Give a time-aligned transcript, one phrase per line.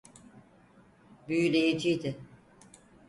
[1.27, 2.15] Büyüleyiciydi.